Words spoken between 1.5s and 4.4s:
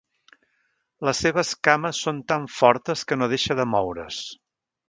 cames són tan fortes que no deixa de moure's.